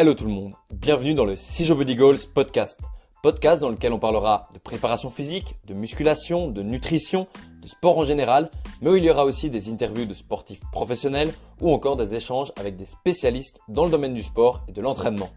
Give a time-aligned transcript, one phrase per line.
[0.00, 2.80] Hello tout le monde, bienvenue dans le Sijo Body Goals podcast.
[3.22, 7.26] Podcast dans lequel on parlera de préparation physique, de musculation, de nutrition,
[7.60, 8.50] de sport en général,
[8.80, 12.50] mais où il y aura aussi des interviews de sportifs professionnels ou encore des échanges
[12.56, 15.28] avec des spécialistes dans le domaine du sport et de l'entraînement.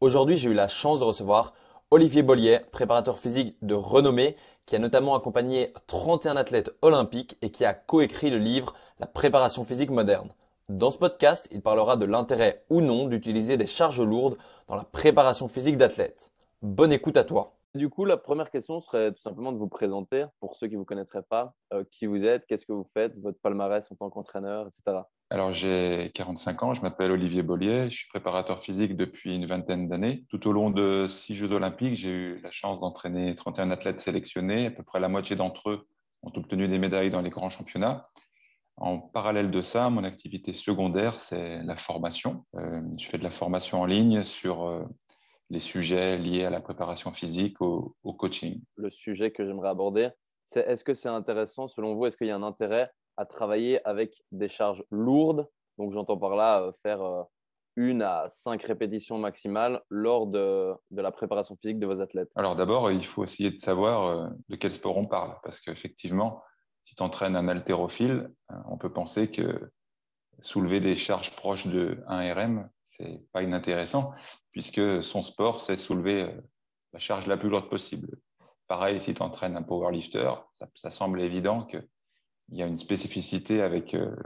[0.00, 1.52] Aujourd'hui, j'ai eu la chance de recevoir
[1.90, 7.66] Olivier Bollier, préparateur physique de renommée, qui a notamment accompagné 31 athlètes olympiques et qui
[7.66, 10.30] a coécrit le livre La préparation physique moderne.
[10.70, 14.38] Dans ce podcast, il parlera de l'intérêt ou non d'utiliser des charges lourdes
[14.68, 16.30] dans la préparation physique d'athlètes.
[16.62, 17.56] Bonne écoute à toi.
[17.74, 20.78] Du coup, la première question serait tout simplement de vous présenter, pour ceux qui ne
[20.78, 24.10] vous connaîtraient pas, euh, qui vous êtes, qu'est-ce que vous faites, votre palmarès en tant
[24.10, 24.98] qu'entraîneur, etc.
[25.30, 29.88] Alors, j'ai 45 ans, je m'appelle Olivier Bollier, je suis préparateur physique depuis une vingtaine
[29.88, 30.24] d'années.
[30.28, 34.66] Tout au long de six Jeux olympiques, j'ai eu la chance d'entraîner 31 athlètes sélectionnés.
[34.66, 35.88] À peu près la moitié d'entre eux
[36.22, 38.09] ont obtenu des médailles dans les grands championnats.
[38.80, 42.46] En parallèle de ça, mon activité secondaire, c'est la formation.
[42.54, 44.82] Euh, je fais de la formation en ligne sur euh,
[45.50, 48.62] les sujets liés à la préparation physique, au, coaching.
[48.76, 50.08] Le sujet que j'aimerais aborder,
[50.44, 53.86] c'est est-ce que c'est intéressant, selon vous, est-ce qu'il y a un intérêt à travailler
[53.86, 55.46] avec des charges lourdes?
[55.76, 57.26] Donc j'entends par là euh, faire
[57.76, 62.56] une à cinq répétitions maximales lors de, de, la préparation physique de vos athlètes Alors
[62.56, 66.42] d'abord, il faut essayer de savoir de quel sport on parle, parce qu'effectivement,
[66.82, 69.70] si tu entraînes un haltérophile, euh, on peut penser que
[70.40, 74.12] soulever des charges proches de 1 RM, c'est pas inintéressant,
[74.52, 76.40] puisque son sport, c'est soulever euh,
[76.92, 78.08] la charge la plus lourde possible.
[78.66, 81.86] Pareil, si tu entraînes un powerlifter, ça, ça semble évident qu'il
[82.50, 84.16] y a une spécificité avec euh,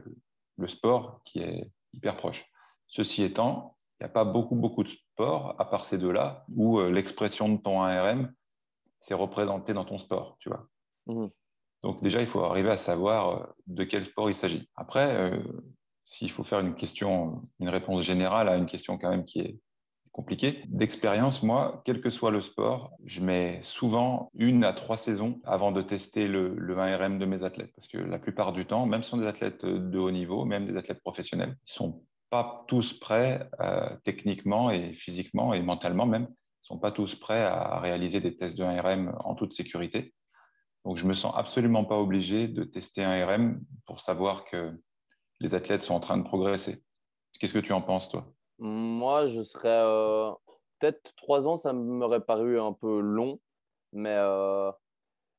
[0.56, 2.46] le sport qui est hyper proche.
[2.86, 6.80] Ceci étant, il n'y a pas beaucoup, beaucoup de sports, à part ces deux-là, où
[6.82, 8.30] l'expression de ton 1RM,
[9.00, 10.68] c'est représenté dans ton sport, tu vois.
[11.06, 11.28] Mmh.
[11.84, 14.70] Donc déjà, il faut arriver à savoir euh, de quel sport il s'agit.
[14.74, 15.38] Après, euh,
[16.06, 19.58] s'il faut faire une réponse générale à une question quand même qui est
[20.10, 25.40] compliquée, d'expérience, moi, quel que soit le sport, je mets souvent une à trois saisons
[25.44, 27.72] avant de tester le, 1RM de mes athlètes.
[27.76, 30.66] Parce que la plupart du temps, même si sont des athlètes de haut niveau, même
[30.66, 36.28] des athlètes professionnels, ils sont pas tous prêts euh, techniquement et physiquement et mentalement même,
[36.30, 40.14] ils sont pas tous prêts à réaliser des tests de 1RM en toute sécurité.
[40.84, 44.72] Donc, je me sens absolument pas obligé de tester un RM pour savoir que
[45.40, 46.82] les athlètes sont en train de progresser.
[47.38, 48.26] Qu'est-ce que tu en penses, toi?
[48.58, 50.30] Moi, je serais euh,
[50.78, 53.40] peut-être trois ans, ça m'aurait paru un peu long,
[53.92, 54.70] mais euh,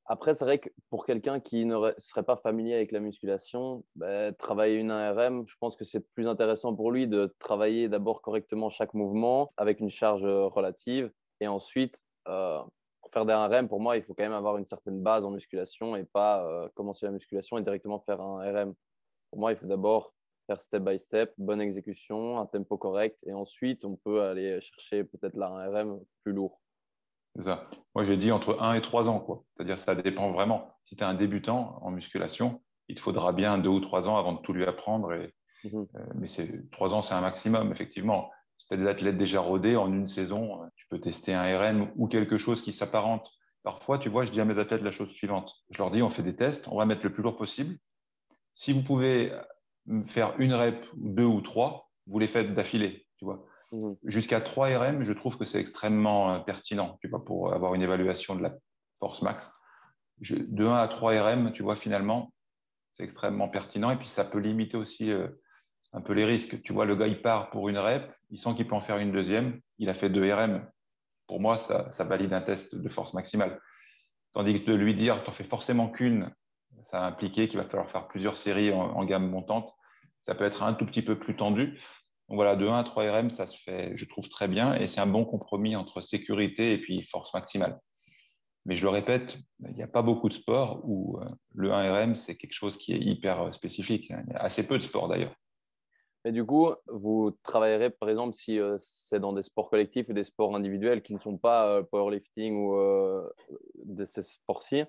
[0.07, 4.33] après, c'est vrai que pour quelqu'un qui ne serait pas familier avec la musculation, ben,
[4.35, 8.69] travailler une ARM, je pense que c'est plus intéressant pour lui de travailler d'abord correctement
[8.69, 12.61] chaque mouvement avec une charge relative et ensuite euh,
[13.15, 15.95] faire des RM, pour moi, il faut quand même avoir une certaine base en musculation
[15.95, 18.73] et pas euh, commencer la musculation et directement faire un RM.
[19.31, 20.13] Pour moi, il faut d'abord
[20.47, 25.05] faire step by step, bonne exécution, un tempo correct, et ensuite, on peut aller chercher
[25.05, 26.59] peut-être là un RM plus lourd.
[27.37, 27.63] C'est ça.
[27.95, 29.19] Moi, j'ai dit entre 1 et 3 ans.
[29.19, 29.43] quoi.
[29.55, 30.77] C'est-à-dire ça dépend vraiment.
[30.83, 34.17] Si tu es un débutant en musculation, il te faudra bien 2 ou 3 ans
[34.17, 35.13] avant de tout lui apprendre.
[35.13, 35.33] Et,
[35.63, 35.87] mhm.
[35.95, 36.27] euh, mais
[36.71, 38.29] 3 ans, c'est un maximum, effectivement.
[38.57, 41.59] Si tu as des athlètes déjà rodés, en une saison, euh, tu peux tester un
[41.59, 43.31] RM ou quelque chose qui s'apparente.
[43.63, 45.53] Parfois, tu vois, je dis à mes athlètes la chose suivante.
[45.71, 47.77] Je leur dis, on fait des tests, on va mettre le plus lourd possible.
[48.53, 49.31] Si vous pouvez
[49.89, 53.45] euh, faire une rep, deux ou trois, vous les faites d'affilée, tu vois.
[53.71, 53.93] Mmh.
[54.05, 57.81] Jusqu'à 3 RM, je trouve que c'est extrêmement euh, pertinent, tu vois, pour avoir une
[57.81, 58.53] évaluation de la
[58.99, 59.53] force max.
[60.19, 62.31] de 1 à 3 RM, tu vois, finalement,
[62.93, 63.91] c'est extrêmement pertinent.
[63.91, 65.11] Et puis, ça peut limiter aussi
[65.95, 66.61] un peu les risques.
[66.61, 68.97] Tu vois, le gars, il part pour une rep, il sent qu'il peut en faire
[68.97, 70.67] une deuxième, il a fait deux RM.
[71.27, 73.59] Pour moi, ça, valide un test de force maximale.
[74.33, 76.31] Tandis que de lui dire, tu n'en fais forcément qu'une,
[76.85, 79.73] ça a impliqué qu'il va falloir faire plusieurs séries en, gamme montante.
[80.21, 81.79] Ça peut être un tout petit peu plus tendu.
[82.27, 84.75] Donc voilà, de 1 à 3 RM, ça se fait, je trouve, très bien.
[84.75, 87.79] Et c'est un bon compromis entre sécurité et puis force maximale.
[88.65, 91.93] Mais je le répète, il n'y a pas beaucoup de sports où euh, le 1
[91.93, 94.09] RM, c'est quelque chose qui est hyper euh, spécifique.
[94.09, 95.35] Il y a assez peu de sports d'ailleurs.
[96.25, 100.13] Et du coup, vous travaillerez, par exemple, si euh, c'est dans des sports collectifs ou
[100.13, 103.29] des sports individuels qui ne sont pas euh, powerlifting ou euh,
[104.05, 104.83] ces sports-ci.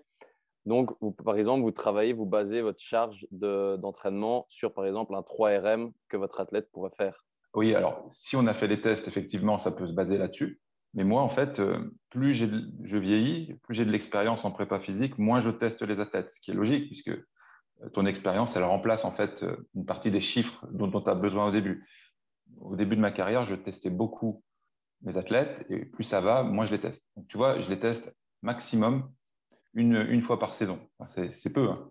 [0.64, 0.92] Donc,
[1.22, 6.16] par exemple, vous travaillez, vous basez votre charge d'entraînement sur, par exemple, un 3RM que
[6.16, 7.26] votre athlète pourrait faire.
[7.54, 10.60] Oui, alors, si on a fait des tests, effectivement, ça peut se baser là-dessus.
[10.94, 11.62] Mais moi, en fait,
[12.10, 16.32] plus je vieillis, plus j'ai de l'expérience en prépa physique, moins je teste les athlètes,
[16.32, 17.12] ce qui est logique, puisque
[17.93, 19.44] ton expérience, elle remplace en fait
[19.75, 21.87] une partie des chiffres dont, tu as besoin au début.
[22.61, 24.43] Au début de ma carrière, je testais beaucoup
[25.02, 27.05] mes athlètes et plus ça va, moins je les teste.
[27.28, 29.12] Tu vois, je les teste maximum
[29.75, 30.81] une, fois par saison.
[31.08, 31.69] c'est peu.
[31.69, 31.90] Hein.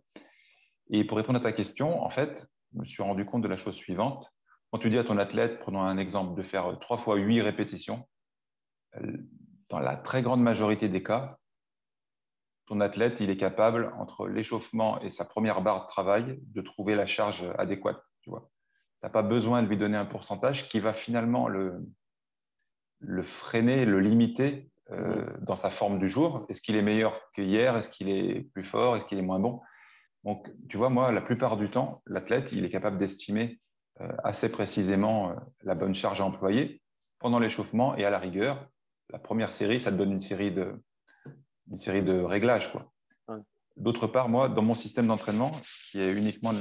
[0.89, 3.57] Et pour répondre à ta question, en fait, je me suis rendu compte de la
[3.57, 4.31] chose suivante
[4.75, 8.05] quand tu dis à ton athlète, prenons un exemple, de faire 3 fois 8 répétitions,
[9.69, 11.37] dans la très grande majorité des cas,
[12.67, 16.95] ton athlète, il est capable, entre l'échauffement et sa première barre de travail, de trouver
[16.95, 18.01] la charge adéquate.
[18.21, 21.85] Tu n'as pas besoin de lui donner un pourcentage qui va finalement le,
[22.99, 26.45] le freiner, le limiter euh, dans sa forme du jour.
[26.49, 27.77] Est-ce qu'il est meilleur que hier?
[27.77, 28.95] Est-ce qu'il est plus fort?
[28.95, 29.61] Est-ce qu'il est moins bon?
[30.23, 33.59] Donc, tu vois, moi, la plupart du temps, l'athlète, il est capable d'estimer
[34.01, 36.81] euh, assez précisément euh, la bonne charge à employer
[37.19, 38.67] pendant l'échauffement et à la rigueur.
[39.11, 40.81] La première série, ça te donne une série de,
[41.71, 42.71] une série de réglages.
[42.71, 42.91] Quoi.
[43.77, 45.51] D'autre part, moi, dans mon système d'entraînement,
[45.89, 46.53] qui est uniquement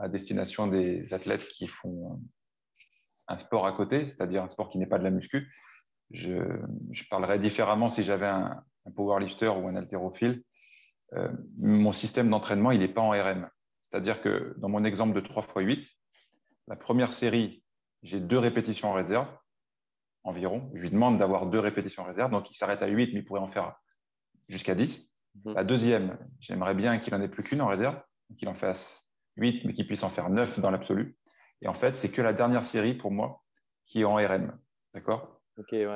[0.00, 2.20] à destination des athlètes qui font
[3.28, 5.52] un sport à côté, c'est-à-dire un sport qui n'est pas de la muscu,
[6.10, 6.40] je,
[7.08, 8.62] parlerais différemment si j'avais un,
[8.94, 10.42] powerlifter ou un haltérophile.
[11.14, 13.48] Euh, mon système d'entraînement, il n'est pas en RM.
[13.80, 15.88] C'est-à-dire que dans mon exemple de 3 x 8,
[16.68, 17.64] la première série,
[18.02, 19.28] j'ai deux répétitions en réserve
[20.24, 20.70] environ.
[20.74, 22.32] Je lui demande d'avoir deux répétitions en réserve.
[22.32, 23.76] Donc, il s'arrête à 8, mais il pourrait en faire
[24.48, 25.10] jusqu'à 10.
[25.44, 25.54] Mhm.
[25.54, 28.00] La deuxième, j'aimerais bien qu'il n'en ait plus qu'une en réserve,
[28.38, 31.16] qu'il en fasse 8, mais qu'il puisse en faire 9 dans l'absolu.
[31.62, 33.42] Et en fait, c'est que la dernière série pour moi
[33.86, 34.58] qui est en RM.
[34.94, 35.40] D'accord?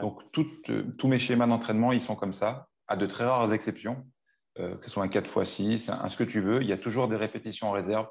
[0.01, 0.23] Donc,
[0.71, 4.07] euh, tous mes schémas d'entraînement, ils sont comme ça, à de très rares exceptions,
[4.59, 6.63] euh, que ce soit un 4x6, un, ce que tu veux.
[6.63, 8.09] Il y a toujours des répétitions en réserve,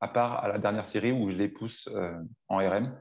[0.00, 2.14] à part à la dernière série où je les pousse euh,
[2.48, 2.96] en RM.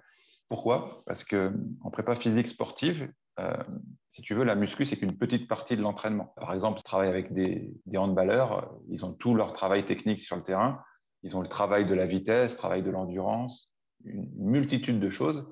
[0.49, 1.03] Pourquoi?
[1.05, 3.63] Parce qu'en prépa physique sportive, euh,
[4.09, 6.33] si tu veux, la muscu, c'est qu'une petite partie de l'entraînement.
[6.37, 10.43] Par exemple, je travaille avec des, handballeurs, ils ont tout leur travail technique sur le
[10.43, 10.81] terrain,
[11.23, 13.71] ils ont le travail de la vitesse, le travail de l'endurance,
[14.05, 15.45] une multitude de choses.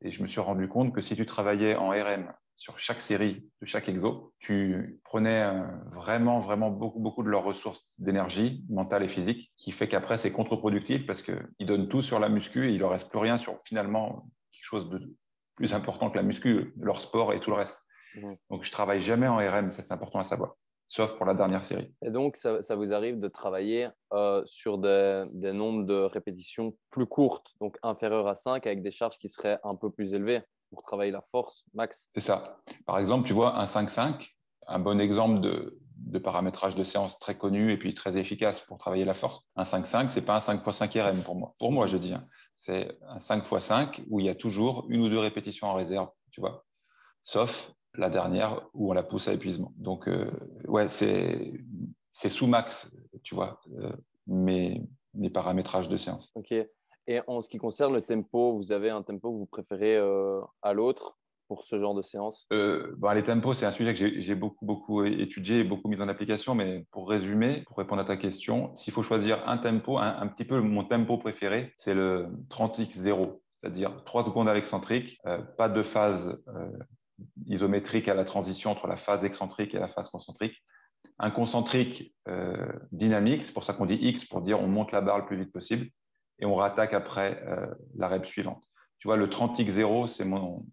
[0.00, 3.48] Et je me suis rendu compte que si tu travaillais en RM sur chaque série
[3.60, 5.62] de chaque exo, tu prenais euh,
[5.92, 10.32] vraiment, vraiment beaucoup, beaucoup de leurs ressources d'énergie mentale et physique, qui fait qu'après, c'est
[10.32, 13.36] contre-productif parce qu'ils donnent tout sur la muscu et il ne leur reste plus rien
[13.36, 15.14] sur finalement quelque chose de
[15.58, 17.84] plus important que la muscu, leur sport et tout le reste.
[18.14, 18.36] Mhm.
[18.48, 20.54] Donc, je travaille jamais en RM, ça c'est important à savoir,
[20.86, 21.92] sauf pour la dernière série.
[22.00, 27.48] Et donc, ça, vous arrive de travailler euh, sur des, nombres de répétitions plus courtes,
[27.60, 31.10] donc inférieures à 5, avec des charges qui seraient un peu plus élevées pour travailler
[31.10, 32.06] la force, max?
[32.12, 32.60] C'est ça.
[32.86, 34.30] Par exemple, tu vois, un 5-5,
[34.68, 38.78] un bon exemple de, de paramétrage de séance très connu et puis très efficace pour
[38.78, 39.48] travailler la force.
[39.56, 41.54] Un 5-5, c'est pas un 5 x 5 RM pour moi.
[41.58, 42.14] Pour moi, je dis.
[42.14, 42.26] Hein.
[42.54, 45.74] C'est un 5 x 5 où il y a toujours une ou deux répétitions en
[45.74, 46.64] réserve, tu vois.
[47.22, 49.72] Sauf la dernière où on la pousse à épuisement.
[49.76, 50.30] Donc, euh,
[50.66, 51.58] ouais, c'est
[52.10, 53.92] sous max, tu vois, euh,
[54.26, 54.86] mes,
[55.34, 56.30] paramétrages de séance.
[56.34, 56.54] OK.
[57.06, 60.40] Et en ce qui concerne le tempo, vous avez un tempo que vous préférez euh,
[60.62, 61.18] à l'autre?
[61.48, 62.46] Pour ce genre de séance?
[62.52, 66.00] Euh, bah, Les tempos, c'est un sujet que j'ai beaucoup, beaucoup étudié et beaucoup mis
[66.00, 66.54] en application.
[66.54, 70.44] Mais pour résumer, pour répondre à ta question, s'il faut choisir un tempo, un, petit
[70.44, 75.82] peu mon tempo préféré, c'est le 30x0, c'est-à-dire 3 secondes à l'excentrique, euh, pas de
[75.82, 76.70] phase euh,
[77.46, 80.62] isométrique à la transition entre la phase excentrique et la phase concentrique.
[81.18, 85.00] Un concentrique euh, dynamique, c'est pour ça qu'on dit X, pour dire on monte la
[85.00, 85.88] barre le plus vite possible
[86.40, 87.42] et on rattaque après
[87.96, 88.62] la rep suivante.
[89.00, 90.64] Tu vois, le 30x0, c'est mon,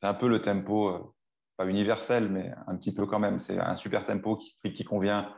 [0.00, 1.14] c'est un peu le tempo, euh,
[1.56, 3.40] pas universel, mais un petit peu quand même.
[3.40, 5.32] C'est un super tempo qui, convient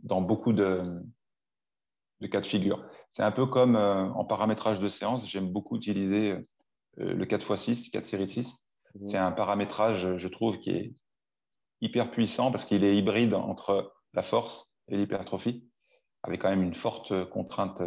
[0.00, 1.02] dans beaucoup de,
[2.30, 2.84] cas de figure.
[3.12, 6.32] C'est un peu comme euh, en paramétrage de séance, j'aime beaucoup utiliser
[6.98, 8.66] euh, le 4x6, 4 séries de 6.
[8.94, 9.08] Mmh.
[9.08, 10.94] C'est un paramétrage, je trouve, qui est
[11.80, 15.70] hyper puissant parce qu'il est hybride entre la force et l'hypertrophie,
[16.22, 17.82] avec quand même une forte contrainte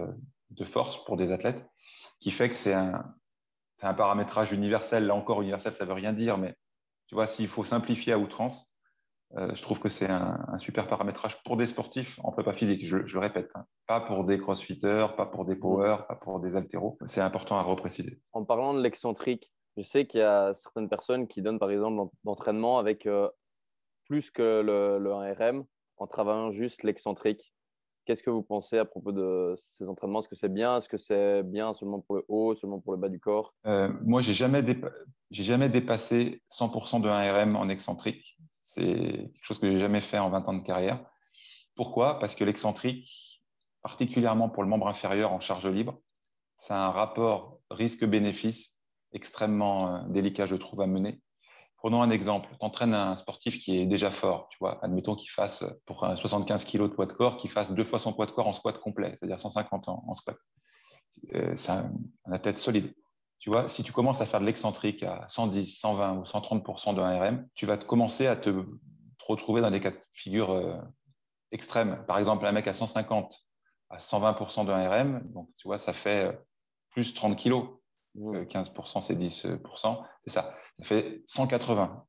[0.50, 1.66] de force pour des athlètes,
[2.20, 3.14] qui fait que c'est un,
[3.84, 5.08] c'est un paramétrage universel.
[5.08, 6.56] Là encore, universel, ça ne veut rien dire, mais
[7.08, 8.74] tu vois, s'il faut simplifier à outrance,
[9.36, 12.86] euh, je trouve que c'est un, super paramétrage pour des sportifs en prépa physique.
[12.86, 13.66] Je, le répète, hein.
[13.86, 16.98] pas pour des crossfitters, pas pour des power, pas pour des altéros.
[17.08, 18.22] C'est important à repréciser.
[18.32, 22.10] En parlant de l'excentrique, je sais qu'il y a certaines personnes qui donnent par exemple
[22.24, 23.28] l'entraînement avec euh,
[24.06, 25.66] plus que le, 1RM
[25.98, 27.53] en travaillant juste l'excentrique.
[28.06, 30.20] Qu'est-ce que vous pensez à propos de ces entraînements?
[30.20, 30.78] Est-ce que c'est bien?
[30.78, 33.54] Est-ce que c'est bien seulement pour le haut, seulement pour le bas du corps?
[33.66, 34.64] Euh, Moi, j'ai jamais,
[35.32, 38.38] jamais dépassé 100% de 1RM en excentrique.
[38.62, 41.04] C'est quelque chose que j'ai jamais fait en 20 ans de carrière.
[41.76, 42.20] Pourquoi?
[42.20, 43.42] Parce que l'excentrique,
[43.82, 46.02] particulièrement pour le membre inférieur en charge libre,
[46.58, 48.78] c'est un rapport risque-bénéfice
[49.14, 51.22] extrêmement euh, délicat, je trouve, à mener.
[51.84, 52.48] Prenons un exemple.
[52.58, 54.48] Tu entraînes un sportif qui est déjà fort.
[54.50, 57.84] Tu vois, admettons qu'il fasse, pour 75 kg de poids de corps, qu'il fasse deux
[57.84, 60.38] fois son poids de corps en squat complet, c'est-à-dire 150 ans en squat.
[61.36, 61.92] Euh, c'est un,
[62.32, 62.94] athlète solide.
[63.38, 66.64] Tu vois, si tu commences à faire de l'excentrique à 110, 120 ou 130
[66.96, 68.66] de 1RM, tu vas te commencer à te,
[69.28, 70.78] retrouver dans des cas de figure euh,
[71.52, 72.02] extrêmes.
[72.08, 73.38] Par exemple, un mec à 150
[73.90, 76.32] à 120 de 1RM, donc tu vois, ça fait euh,
[76.92, 77.56] plus 30 kg.
[78.16, 80.56] 15%, c'est 10%, c'est ça.
[80.80, 82.06] Ça fait 180.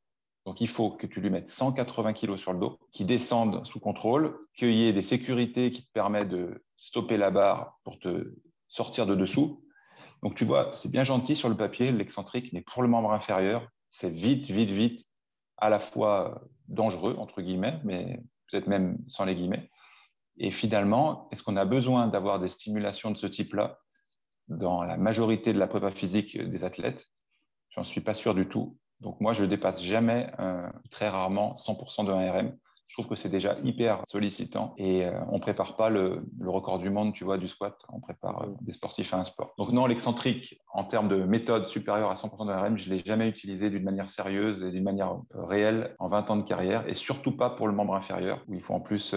[0.46, 3.80] Donc, il faut que tu lui mettes 180 kilos sur le dos, qui descendent sous
[3.80, 8.34] contrôle, qu'il y ait des sécurités qui te permettent de stopper la barre pour te
[8.68, 9.64] sortir de dessous.
[10.22, 13.66] Donc, tu vois, c'est bien gentil sur le papier, l'excentrique, mais pour le membre inférieur,
[13.88, 15.06] c'est vite, vite, vite,
[15.56, 19.70] à la fois dangereux, entre guillemets, mais peut-être même sans les guillemets.
[20.36, 23.78] Et finalement, est-ce qu'on a besoin d'avoir des stimulations de ce type-là
[24.48, 27.06] dans la majorité de la prépa physique des athlètes?
[27.74, 28.76] J'en suis pas sûr du tout.
[29.00, 33.28] Donc moi, je dépasse jamais, euh, très rarement, 100% de 1RM je trouve que c'est
[33.28, 37.48] déjà hyper sollicitant et euh, on prépare pas le, record du monde, tu vois, du
[37.48, 37.76] squat.
[37.88, 39.54] On prépare euh, des sportifs à un sport.
[39.58, 43.28] Donc non, l'excentrique, en termes de méthode supérieure à 100% de RM, je l'ai jamais
[43.28, 46.94] utilisé d'une manière sérieuse et d'une manière euh, réelle en 20 ans de carrière et
[46.94, 49.16] surtout pas pour le membre inférieur où il faut en plus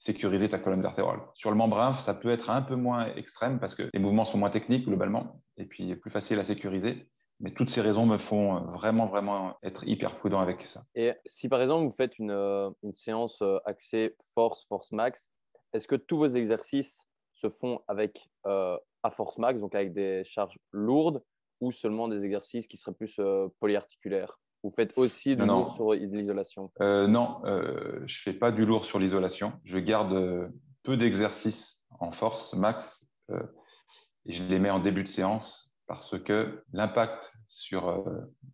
[0.00, 1.20] sécuriser ta colonne vertébrale.
[1.34, 4.24] Sur le membre inférieur, ça peut être un peu moins extrême parce que les mouvements
[4.24, 7.08] sont moins techniques globalement et puis plus facile à sécuriser.
[7.40, 10.82] Mais toutes ces raisons me font euh, vraiment, vraiment être hyper prudent avec ça.
[10.94, 15.30] Et si par exemple vous faites une, euh, une séance euh, axée force, force max,
[15.72, 20.58] est-ce que tous vos exercices se font avec à force max, donc avec des charges
[20.72, 21.22] lourdes,
[21.60, 23.20] ou seulement des exercices qui seraient plus
[23.60, 24.40] polyarticulaires?
[24.64, 26.72] Vous faites aussi du lourd sur l'isolation?
[26.80, 29.52] Non, je ne fais pas du lourd sur l'isolation.
[29.64, 30.50] Je garde
[30.82, 36.62] peu d'exercices en force max et je les mets en début de séance parce que
[36.72, 38.04] l'impact sur euh,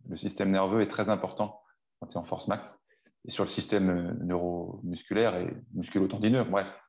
[0.09, 1.61] le système nerveux est très important
[2.01, 2.75] quand tu es en force max,
[3.27, 6.45] et sur le système euh, neuromusculaire et musculo-tendineux.
[6.45, 6.81] Bref,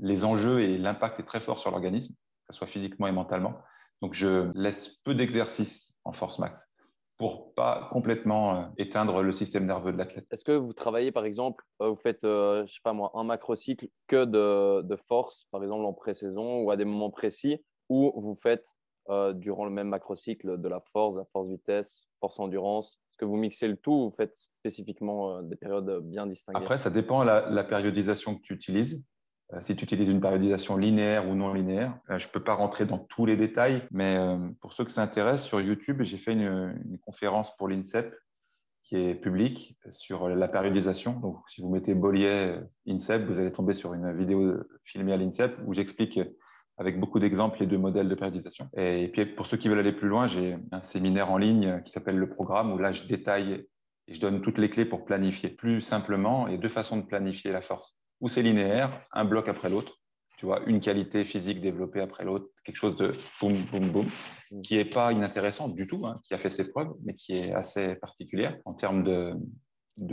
[0.00, 3.54] les enjeux et l'impact est très fort sur l'organisme, que ce soit physiquement et mentalement.
[4.02, 6.68] Donc, je laisse peu d'exercices en force max
[7.16, 10.26] pour pas complètement euh, éteindre le système nerveux de l'athlète.
[10.32, 14.24] Est-ce que vous travaillez, par exemple, vous faites, je sais pas moi, un macrocycle que
[14.24, 18.66] de, de force, par exemple en pré-saison ou à des moments précis, ou vous faites
[19.08, 23.24] euh, durant le même macrocycle de la force, la force vitesse, force endurance Est-ce que
[23.24, 26.60] vous mixez le tout ou vous faites spécifiquement euh, des périodes bien distinguées?
[26.60, 29.04] Après, ça dépend la, la, périodisation que tu utilises.
[29.52, 32.86] Euh, si tu utilises une périodisation linéaire ou non linéaire, je ne peux pas rentrer
[32.86, 34.18] dans tous les détails, mais
[34.60, 38.14] pour ceux que ça intéresse, sur YouTube, j'ai fait une, une conférence pour l'INSEP
[38.84, 41.18] qui est publique sur la périodisation.
[41.18, 44.54] Donc, si vous mettez Bollier INSEP, vous allez tomber sur une vidéo
[44.84, 46.20] filmée à l'INSEP où j'explique
[46.78, 48.68] avec beaucoup d'exemples et de modèles de périodisation.
[48.76, 51.92] Et puis, pour ceux qui veulent aller plus loin, j'ai un séminaire en ligne qui
[51.92, 53.66] s'appelle le programme, où là, je détaille
[54.08, 55.50] et je donne toutes les clés pour planifier.
[55.50, 57.98] Plus simplement, il y a deux façons de planifier la force.
[58.20, 59.98] Ou c'est linéaire, un bloc après l'autre,
[60.38, 64.06] tu vois, une qualité physique développée après l'autre, quelque chose de boum, boum, boum,
[64.62, 67.52] qui n'est pas inintéressant du tout, hein, qui a fait ses preuves, mais qui est
[67.52, 69.36] assez particulière en termes de,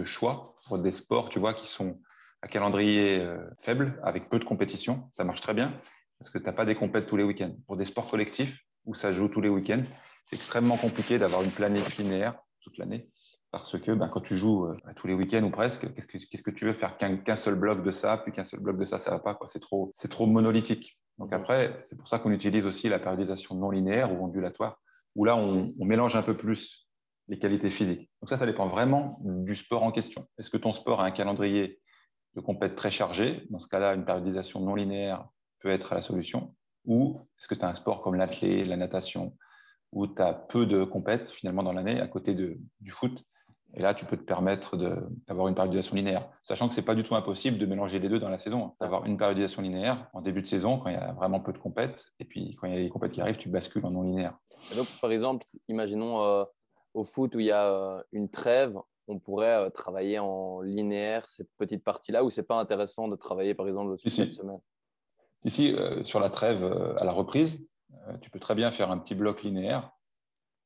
[0.03, 1.99] choix pour des sports, tu vois, qui sont
[2.41, 5.09] à calendrier euh, faible, avec peu de compétition.
[5.13, 5.73] Ça marche très bien
[6.19, 7.55] parce que tu n'as pas des compètes tous les week-ends.
[7.65, 9.83] Pour des sports collectifs où ça joue tous les week-ends,
[10.27, 13.09] c'est extrêmement compliqué d'avoir une planète linéaire toute l'année
[13.51, 16.55] parce que ben, quand tu joues euh, tous les week-ends ou presque, qu'est-ce que, que
[16.55, 19.11] tu veux faire qu'un, seul bloc de ça, puis qu'un seul bloc de ça, ça
[19.11, 19.37] va pas.
[19.47, 20.99] C'est, trop, trop monolithique.
[21.17, 24.79] Donc après, c'est pour ça qu'on utilise aussi la périodisation non linéaire ou ondulatoire,
[25.15, 26.87] où là, on, on mélange un peu plus
[27.27, 28.09] les qualités physiques.
[28.21, 30.27] Donc ça, ça dépend vraiment du sport en question.
[30.37, 31.79] Est-ce que ton sport a un calendrier
[32.35, 33.47] de compète très chargé?
[33.49, 35.27] Dans ce cas-là, une périodisation non linéaire
[35.59, 39.35] peut être la solution Ou est-ce que tu as un sport comme l'athlé, la natation,
[39.91, 43.23] où tu as peu de compètes finalement dans l'année à côté de, du foot
[43.75, 44.77] et là, tu peux te permettre
[45.27, 48.09] d'avoir une périodisation linéaire, sachant que ce n'est pas du tout impossible de mélanger les
[48.09, 48.65] deux dans la saison.
[48.65, 48.73] Hein.
[48.81, 51.59] D'avoir une périodisation linéaire en début de saison quand il y a vraiment peu de
[51.59, 54.01] compètes, et puis quand il y a les compètes qui arrivent, tu bascules en non
[54.01, 54.37] linéaire.
[54.75, 56.45] donc, par exemple, imaginons euh,
[56.95, 58.75] au foot où il y a euh, une trêve,
[59.07, 63.53] on pourrait euh, travailler en linéaire cette petite partie-là, où c'est pas intéressant de travailler
[63.53, 64.31] par exemple le si, si.
[64.31, 64.59] semaine?
[65.45, 67.65] Ici, euh, sur la trêve euh, à la reprise,
[68.07, 69.91] euh, tu peux très bien faire un petit bloc linéaire,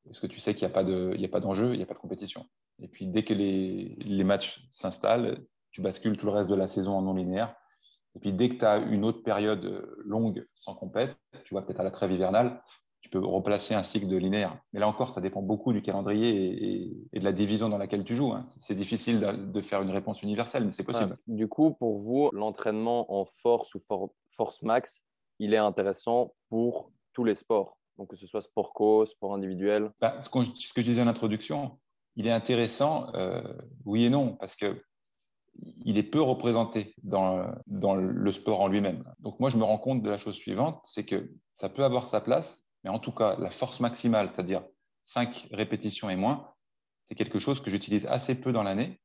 [0.04, 2.48] parce que tu sais qu'il n'y a pas d'enjeu, il n'y a pas de compétition.
[2.82, 6.66] Et puis, dès que les, les matchs s'installent, tu bascules tout le reste de la
[6.66, 7.54] saison en non linéaire.
[8.16, 11.80] Et puis, dès que tu as une autre période longue sans compète, tu vois, peut-être
[11.80, 12.62] à la trêve hivernale,
[13.04, 14.56] tu peux replacer un cycle de linéaire.
[14.72, 18.16] Mais là encore, ça dépend beaucoup du calendrier et, de la division dans laquelle tu
[18.16, 18.32] joues.
[18.32, 18.46] Hein.
[18.60, 21.18] C'est difficile de, faire une réponse universelle, mais c'est possible.
[21.26, 23.78] du coup, pour vous, l'entraînement en force ou
[24.30, 25.02] force max,
[25.38, 29.90] il est intéressant pour tous les sports, donc que ce soit sport co, sport individuel.
[30.00, 31.78] Bah, ce, que je disais en introduction,
[32.16, 33.42] il est intéressant, euh,
[33.84, 34.82] oui et non, parce que
[35.84, 39.04] il est peu représenté dans, dans le sport en lui-même.
[39.20, 42.06] Donc moi, je me rends compte de la chose suivante, c'est que ça peut avoir
[42.06, 44.62] sa place, mais en tout cas, la force maximale, c'est-à-dire
[45.02, 46.52] 5 répétitions et moins,
[47.04, 49.00] c'est quelque chose que j'utilise assez peu dans l'année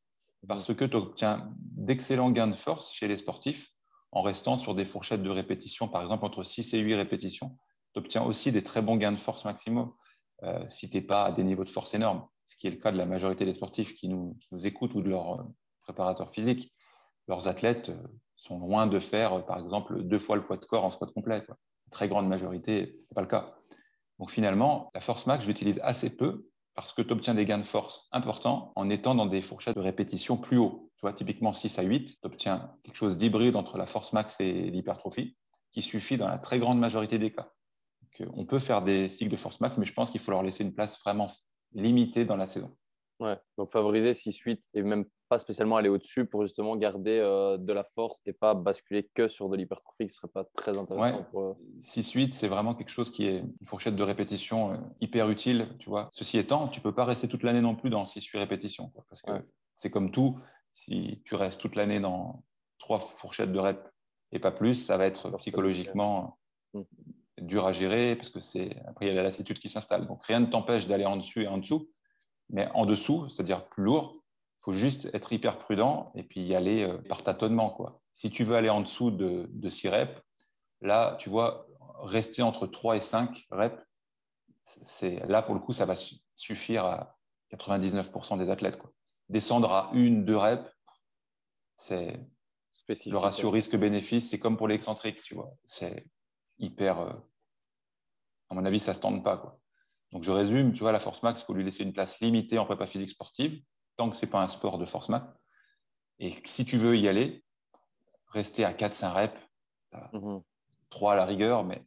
[0.47, 3.69] parce que tu obtiens d'excellents gains de force chez les sportifs
[4.11, 7.57] en restant sur des fourchettes de répétitions, par exemple entre 6 et 8 répétitions.
[7.93, 9.93] tu obtiens aussi des très bons gains de force maximum
[10.43, 12.77] euh, si tu n'es pas à des niveaux de force énormes, ce qui est le
[12.77, 15.43] cas de la majorité des sportifs qui nous, nous écoutent ou de leurs euh,
[15.81, 16.73] préparateurs physiques.
[17.27, 18.07] Leurs athlètes euh,
[18.37, 21.45] sont loin de faire, par exemple, deux fois le poids de corps en squat complet.
[21.91, 23.58] Très grande majorité, ce n'est pas le cas.
[24.19, 26.45] Donc finalement, la force max, je l'utilise assez peu
[26.75, 29.81] parce que tu obtiens des gains de force importants en étant dans des fourchettes de
[29.81, 30.91] répétition plus haut.
[30.97, 34.39] Tu vois, typiquement 6 à 8, tu obtiens quelque chose d'hybride entre la force max
[34.39, 35.35] et l'hypertrophie
[35.71, 37.51] qui suffit dans la très grande majorité des cas.
[38.33, 40.63] on peut faire des cycles de force max, mais je pense qu'il faut leur laisser
[40.63, 41.31] une place vraiment
[41.73, 42.75] limitée dans la saison.
[43.19, 47.73] Ouais, donc favoriser 6-8 et même pas spécialement aller au-dessus pour justement garder euh, de
[47.73, 51.27] la force et pas basculer que sur de l'hypertrophie qui serait pas très intéressant.
[51.33, 51.53] Ouais.
[51.81, 55.89] 6-8, c'est vraiment quelque chose qui est une fourchette de répétition euh, hyper utile, tu
[55.89, 56.07] vois.
[56.11, 59.31] Ceci étant, tu peux pas rester toute l'année non plus dans 6-8 répétitions, parce que
[59.77, 60.39] c'est comme tout,
[60.73, 62.43] si tu restes toute l'année dans
[62.77, 63.87] trois fourchettes de rep
[64.31, 66.39] et pas plus, ça va être psychologiquement
[67.41, 70.07] dur à gérer parce que c'est après il y a la lassitude qui s'installe.
[70.07, 71.89] Donc rien ne t'empêche d'aller en dessus et en dessous,
[72.49, 76.55] mais en dessous, c'est-à-dire plus lourd, il faut juste être hyper prudent et puis y
[76.55, 77.69] aller euh, par tâtonnement.
[77.69, 78.01] Quoi.
[78.13, 80.21] Si tu veux aller en dessous de, de 6 reps,
[80.81, 81.67] là, tu vois,
[82.01, 83.81] rester entre 3 et 5 reps,
[84.63, 85.95] c'est, là, pour le coup, ça va
[86.35, 87.17] suffire à
[87.51, 88.77] 99% des athlètes.
[88.77, 88.91] Quoi.
[89.29, 90.69] Descendre à une, deux reps,
[91.77, 92.19] c'est
[93.05, 95.53] le ratio risque-bénéfice, c'est comme pour l'excentrique, tu vois.
[95.65, 96.05] C'est
[96.57, 96.99] hyper.
[96.99, 97.13] Euh,
[98.49, 99.37] à mon avis, ça ne se tente pas.
[99.37, 99.58] Quoi.
[100.11, 102.57] Donc, je résume, tu vois, la force max, il faut lui laisser une place limitée
[102.57, 103.61] en prépa physique sportive,
[103.95, 105.25] tant que ce n'est pas un sport de force max.
[106.19, 107.43] Et si tu veux y aller,
[108.31, 109.39] rester à 4-5 reps,
[110.89, 111.13] 3 mhm.
[111.13, 111.83] à la rigueur, mais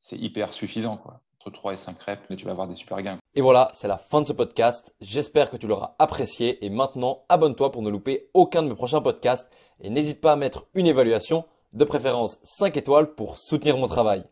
[0.00, 0.96] c'est hyper suffisant.
[0.96, 1.20] Quoi.
[1.40, 3.18] Entre 3 et 5 reps, mais tu vas avoir des super gains.
[3.34, 4.94] Et voilà, c'est la fin de ce podcast.
[5.00, 6.64] J'espère que tu l'auras apprécié.
[6.64, 9.50] Et maintenant, abonne-toi pour ne louper aucun de mes prochains podcasts.
[9.80, 14.24] Et n'hésite pas à mettre une évaluation, de préférence 5 étoiles, pour soutenir mon travail.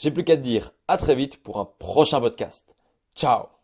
[0.00, 2.74] J'ai plus qu'à te dire à très vite pour un prochain podcast.
[3.14, 3.59] Ciao